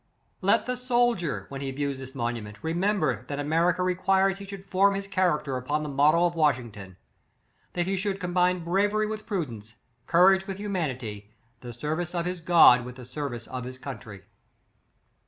"Let 0.51 0.65
the 0.65 0.77
soldier, 0.77 1.45
when 1.49 1.61
he 1.61 1.69
views 1.69 1.99
this 1.99 2.15
monument, 2.15 2.63
remember, 2.63 3.23
that 3.27 3.39
America 3.39 3.83
re 3.83 3.93
quires 3.93 4.39
he 4.39 4.45
should 4.47 4.65
form 4.65 4.95
his 4.95 5.05
character 5.05 5.57
upon 5.57 5.83
the 5.83 5.89
model 5.89 6.25
of 6.25 6.33
Washington; 6.33 6.97
that 7.73 7.85
he 7.85 7.95
should 7.95 8.19
combine 8.19 8.63
bravery 8.63 9.05
with 9.05 9.27
prudence; 9.27 9.75
courage 10.07 10.47
with 10.47 10.57
humanity; 10.57 11.29
the 11.59 11.71
service 11.71 12.15
of 12.15 12.25
his 12.25 12.41
God 12.41 12.83
with 12.83 12.95
the 12.95 13.05
service 13.05 13.45
of 13.45 13.63
his 13.63 13.77
country. 13.77 14.23